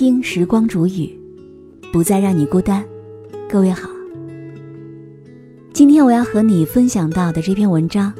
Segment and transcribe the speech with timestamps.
[0.00, 1.14] 听时光煮雨，
[1.92, 2.82] 不再让你孤单。
[3.46, 3.86] 各位好，
[5.74, 8.10] 今天我要和你分享到的这篇文章，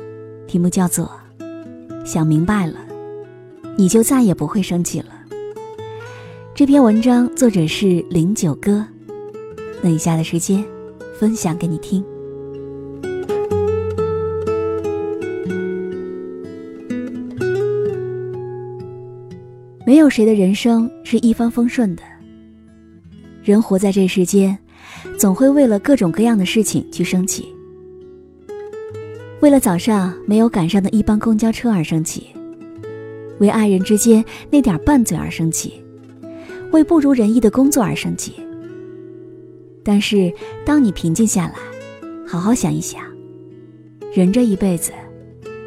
[0.47, 1.11] 题目叫做
[2.05, 2.75] 《想明白了，
[3.79, 5.07] 你就再也不会生气了》。
[6.55, 8.85] 这篇文章作者是零九哥，
[9.81, 10.63] 那以下的时间，
[11.19, 12.05] 分享给你听。
[19.87, 22.03] 没有谁的人生是一帆风顺的。
[23.43, 24.57] 人活在这世间，
[25.19, 27.47] 总会为了各种各样的事情去生气。
[29.41, 32.27] 为了早上没有赶上的一班公交车而生气，
[33.39, 35.73] 为爱人之间那点拌嘴而生气，
[36.73, 38.35] 为不如人意的工作而生气。
[39.83, 40.31] 但是，
[40.65, 41.55] 当你平静下来，
[42.27, 43.01] 好好想一想，
[44.13, 44.93] 人这一辈子，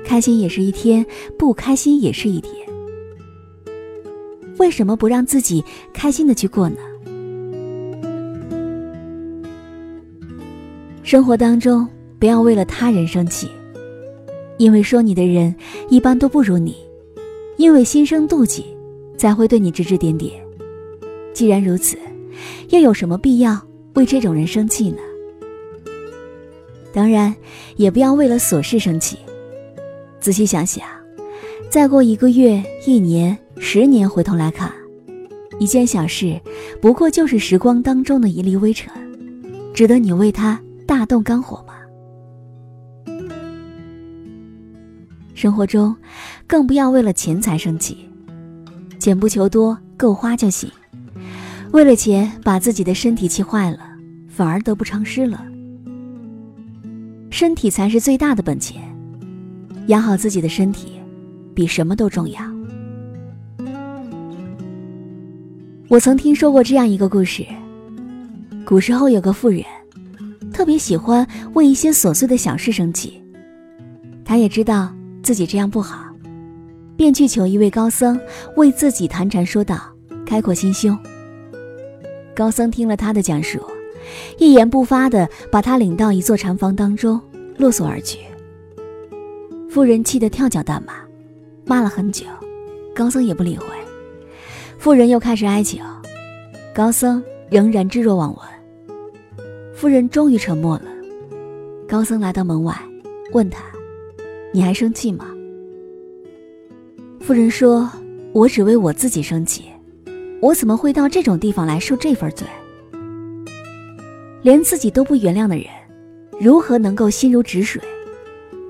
[0.05, 1.03] 开心也是一天，
[1.37, 2.62] 不开心也是一天。
[4.57, 6.77] 为什么不让自己开心的去过呢？
[11.03, 11.87] 生活当中
[12.17, 13.49] 不要为了他人生气，
[14.57, 15.53] 因为说你的人
[15.89, 16.75] 一般都不如你，
[17.57, 18.65] 因为心生妒忌
[19.17, 20.41] 才会对你指指点点。
[21.33, 21.97] 既然如此，
[22.69, 23.59] 又有什么必要
[23.95, 24.97] 为这种人生气呢？
[26.93, 27.35] 当然，
[27.75, 29.17] 也不要为了琐事生气。
[30.19, 30.87] 仔细想想，
[31.69, 33.37] 再过一个月、一年。
[33.59, 34.71] 十年回头来看，
[35.59, 36.39] 一件小事，
[36.81, 38.91] 不过就是时光当中的一粒微尘，
[39.73, 41.73] 值得你为它大动肝火吗？
[45.33, 45.95] 生活中，
[46.45, 48.09] 更不要为了钱财生气，
[48.99, 50.69] 钱不求多，够花就行。
[51.71, 53.79] 为了钱把自己的身体气坏了，
[54.29, 55.43] 反而得不偿失了。
[57.31, 58.81] 身体才是最大的本钱，
[59.87, 60.99] 养好自己的身体，
[61.55, 62.52] 比什么都重要。
[65.89, 67.45] 我曾听说过这样一个故事：
[68.65, 69.63] 古时候有个妇人，
[70.51, 73.21] 特别喜欢为一些琐碎的小事生气。
[74.23, 76.05] 她也知道自己这样不好，
[76.95, 78.19] 便去求一位高僧
[78.55, 79.77] 为自己谈禅说道，
[80.25, 80.97] 开阔心胸。
[82.33, 83.59] 高僧听了他的讲述，
[84.39, 87.19] 一言不发地把他领到一座禅房当中，
[87.57, 88.19] 落锁而去。
[89.69, 90.93] 妇人气得跳脚大骂，
[91.65, 92.25] 骂了很久，
[92.95, 93.65] 高僧也不理会。
[94.83, 95.79] 妇人又开始哀求，
[96.75, 98.39] 高僧仍然置若罔闻。
[99.73, 100.83] 妇人终于沉默了。
[101.87, 102.77] 高僧来到门外，
[103.31, 103.63] 问他
[104.51, 105.33] ：“你还生气吗？”
[107.21, 107.89] 妇人说
[108.35, 109.63] ：“我只为我自己生气，
[110.41, 112.45] 我怎么会到这种地方来受这份罪？
[114.41, 115.67] 连自己都不原谅的人，
[116.41, 117.81] 如何能够心如止水？”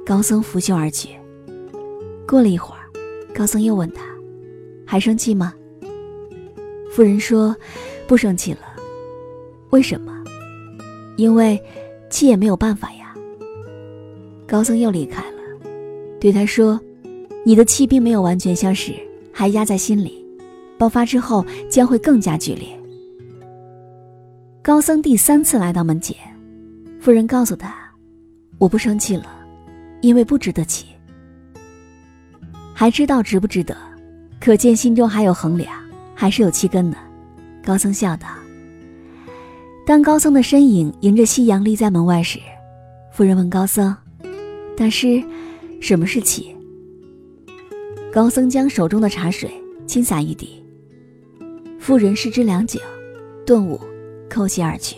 [0.05, 1.09] 高僧拂袖而去。
[2.27, 2.85] 过了一会儿，
[3.33, 4.03] 高僧又问他
[4.85, 5.51] ：“还生气吗？”
[6.93, 7.55] 夫人说
[8.05, 8.59] ：“不生气了，
[9.71, 10.23] 为什么？
[11.17, 11.59] 因为
[12.07, 13.15] 气也没有办法呀。”
[14.47, 15.39] 高僧又离开了，
[16.19, 16.79] 对他说
[17.43, 18.93] ：“你的气并没有完全消失，
[19.31, 20.23] 还压在心里，
[20.77, 22.67] 爆发之后将会更加剧烈。”
[24.61, 26.15] 高僧第三次来到门前，
[26.99, 27.75] 夫人告诉他
[28.59, 29.25] ：“我不生气了，
[30.01, 30.85] 因为不值得气。
[32.71, 33.75] 还知道值不值得，
[34.39, 35.73] 可见心中还有衡量。”
[36.15, 36.97] 还是有七根的，
[37.63, 38.27] 高僧笑道。
[39.85, 42.39] 当高僧的身影迎着夕阳立在门外时，
[43.11, 43.95] 夫人问高僧
[44.77, 45.21] ：“大师，
[45.81, 46.55] 什么是气？”
[48.13, 49.51] 高僧将手中的茶水
[49.85, 50.63] 倾洒一地。
[51.79, 52.79] 妇人视之良久，
[53.45, 53.79] 顿悟，
[54.29, 54.97] 叩膝而去。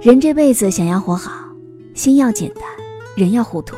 [0.00, 1.48] 人这辈子想要活好，
[1.94, 2.64] 心要简单，
[3.16, 3.76] 人要糊涂。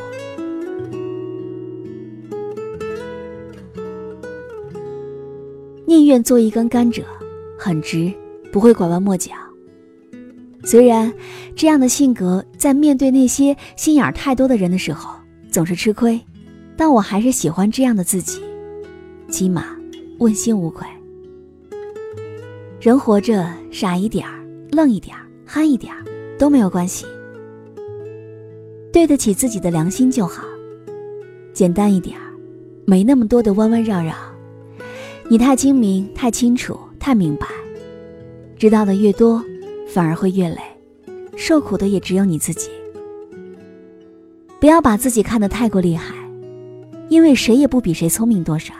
[6.11, 7.01] 愿做一根甘蔗，
[7.57, 8.11] 很直，
[8.51, 9.31] 不会拐弯抹角。
[10.65, 11.11] 虽然
[11.55, 15.09] 这样的性格在面对那些心眼太多的人的时候
[15.49, 16.19] 总是吃亏，
[16.75, 18.41] 但我还是喜欢这样的自己，
[19.29, 19.67] 起码
[20.19, 20.85] 问心无愧。
[22.81, 26.03] 人活着，傻一点儿、愣一点儿、憨一点儿
[26.37, 27.05] 都没有关系，
[28.91, 30.43] 对得起自己的良心就好。
[31.53, 32.27] 简单一点儿，
[32.85, 34.13] 没那么多的弯弯绕绕。
[35.31, 37.47] 你太精明，太清楚，太明白，
[38.57, 39.41] 知道的越多，
[39.87, 40.57] 反而会越累，
[41.37, 42.69] 受苦的也只有你自己。
[44.59, 46.13] 不要把自己看得太过厉害，
[47.07, 48.73] 因为谁也不比谁聪明多少，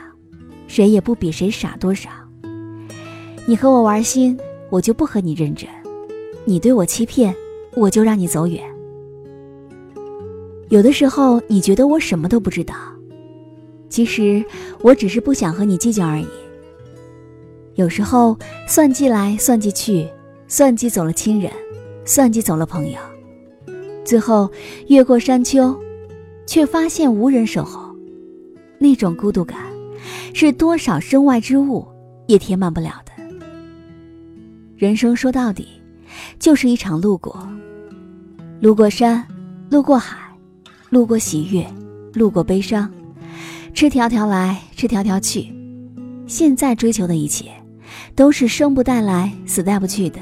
[0.66, 2.10] 谁也不比谁傻多少。
[3.46, 4.38] 你和我玩心，
[4.68, 5.66] 我就不和你认真；
[6.44, 7.34] 你对我欺骗，
[7.74, 8.62] 我就让你走远。
[10.68, 12.74] 有的时候，你觉得我什么都不知道，
[13.88, 14.44] 其实
[14.82, 16.26] 我只是不想和你计较而已。
[17.74, 18.36] 有时候
[18.68, 20.06] 算计来算计去，
[20.46, 21.50] 算计走了亲人，
[22.04, 22.98] 算计走了朋友，
[24.04, 24.50] 最后
[24.88, 25.74] 越过山丘，
[26.46, 27.90] 却发现无人守候。
[28.78, 29.58] 那种孤独感，
[30.34, 31.86] 是多少身外之物
[32.26, 33.12] 也填满不了的。
[34.76, 35.68] 人生说到底，
[36.38, 37.48] 就是一场路过，
[38.60, 39.24] 路过山，
[39.70, 40.18] 路过海，
[40.90, 41.66] 路过喜悦，
[42.12, 42.92] 路过悲伤，
[43.72, 45.46] 赤条条来，赤条条去。
[46.26, 47.46] 现在追求的一切。
[48.14, 50.20] 都是生不带来，死带不去的，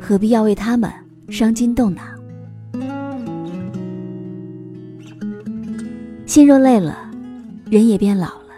[0.00, 0.90] 何必要为他们
[1.28, 2.02] 伤筋动脑？
[6.26, 7.10] 心若累了，
[7.70, 8.50] 人也变老了。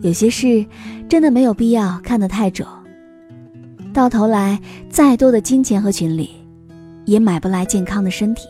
[0.00, 0.64] 有些事
[1.08, 2.66] 真的没有必要看得太重。
[3.92, 4.58] 到头来，
[4.88, 6.30] 再多的金钱和权利，
[7.04, 8.46] 也买不来健康的身体。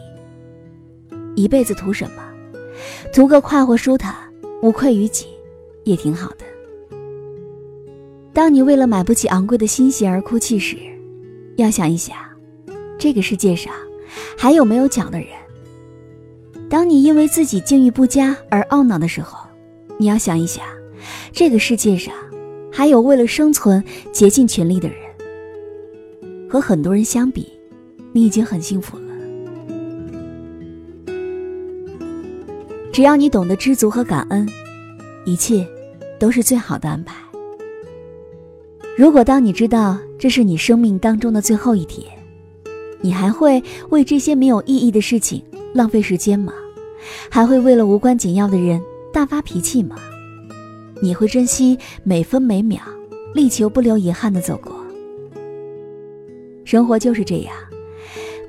[1.35, 2.23] 一辈子图什么？
[3.13, 4.15] 图个快活舒坦，
[4.63, 5.27] 无愧于己，
[5.85, 6.45] 也挺好的。
[8.35, 10.77] 当你为了买不起昂贵的新鞋而哭泣时，
[11.57, 12.17] 要想一想，
[12.99, 13.71] 这个世界上
[14.39, 15.29] 还有没有脚的人？
[16.71, 19.47] 当你因为自己境遇不佳而懊恼的时候，
[19.99, 20.65] 你要想一想，
[21.31, 22.15] 这个世界上
[22.73, 24.97] 还有为了生存竭尽全力的人。
[26.49, 27.47] 和很多人相比，
[28.13, 29.05] 你已经很幸福了。
[32.93, 34.49] 只要你懂得知足和感恩，
[35.27, 35.67] 一切
[36.19, 37.15] 都是最好的安排。
[39.03, 42.07] 如果当你知道这是你生命当中的最后一天，
[43.01, 45.43] 你还会为这些没有意义的事情
[45.75, 46.53] 浪费时间吗？
[47.29, 48.81] 还会为了无关紧要的人
[49.13, 49.97] 大发脾气吗？
[51.03, 52.79] 你会珍惜每分每秒，
[53.35, 54.73] 力求不留遗憾的走过。
[56.65, 57.53] 生活就是这样，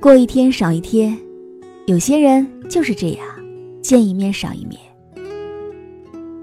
[0.00, 1.18] 过一天少一天。
[1.86, 3.26] 有些人就是这样，
[3.82, 4.80] 见一面少一面。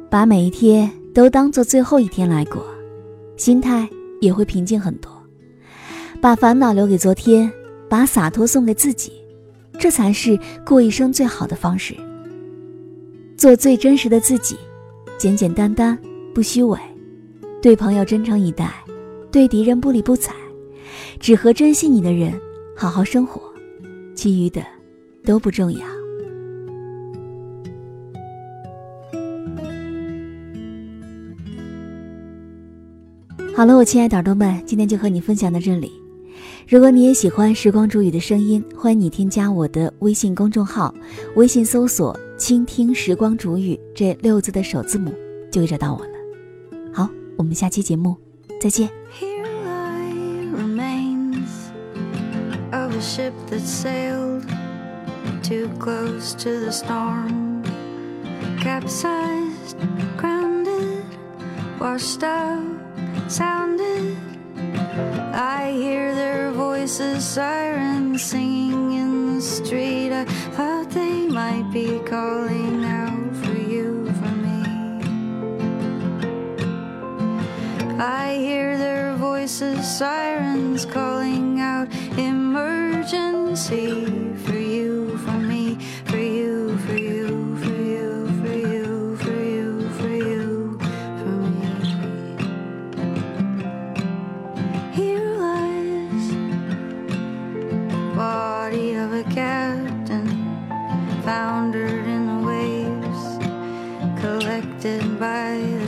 [0.10, 2.62] 把每一天都当做最后一天来过。
[3.38, 3.90] 心态
[4.22, 5.12] 也会平静很多，
[6.22, 7.52] 把烦恼留给昨天，
[7.90, 9.12] 把洒脱送给自己，
[9.78, 11.94] 这才是过一生最好的方式。
[13.36, 14.56] 做最真实的自己，
[15.18, 15.98] 简简单单，
[16.34, 16.80] 不虚伪，
[17.62, 18.72] 对朋友真诚以待，
[19.32, 20.32] 对敌人不理不睬，
[21.20, 22.40] 只和珍惜你的人
[22.78, 23.42] 好好生活，
[24.14, 24.62] 其余的
[25.26, 26.01] 都不重要。
[33.54, 35.92] 好了我亲爱的耳朵们今天就和你分享到这里。
[36.68, 40.94] 如果你也喜欢时光煮雨的声音欢迎你添加我的微信公众号
[41.36, 45.14] 微信搜索倾听时光煮雨这六字的首字母
[45.52, 46.12] 就会找到我了。
[46.94, 48.16] 好我们下期节目
[48.60, 48.90] 再见。
[49.20, 50.14] Here i
[50.56, 51.72] remains
[52.72, 54.46] of a ship that sailed
[55.44, 57.64] too close to the storm.
[58.62, 59.76] Capsized
[60.18, 61.04] grounded
[61.80, 62.81] washed out
[63.32, 64.16] sounded.
[65.34, 70.12] I hear their voices, sirens singing in the street.
[70.12, 74.64] I thought they might be calling out for you, for me.
[78.02, 84.31] I hear their voices, sirens calling out emergency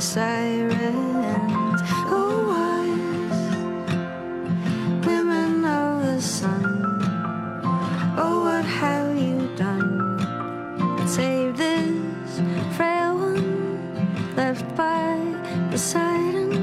[0.03, 1.81] sirens.
[2.11, 3.43] Oh, wise
[5.07, 6.65] women of the sun.
[8.15, 10.19] Oh, what have you done?
[11.07, 12.41] Save this
[12.77, 15.17] frail one left by
[15.71, 16.53] the siren.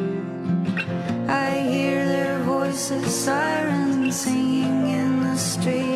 [1.28, 5.89] I hear their voices, sirens singing in the street.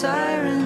[0.00, 0.57] Sirens.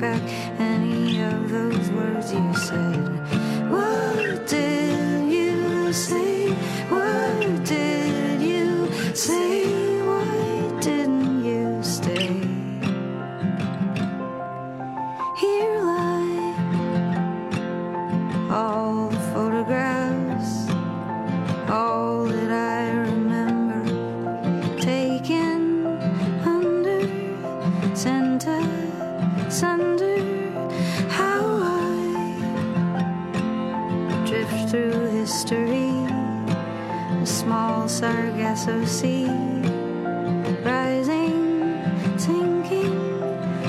[0.00, 0.22] back
[0.58, 3.39] any of those words you said.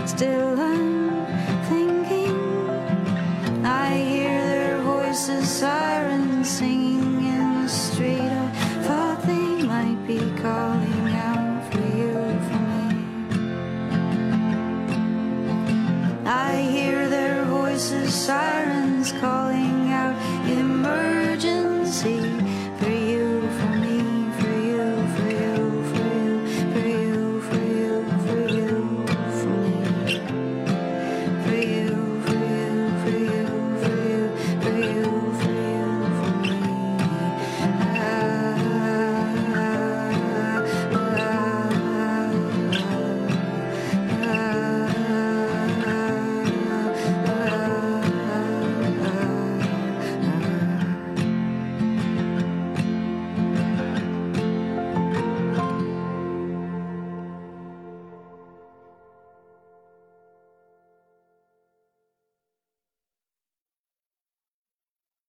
[0.07, 0.80] still I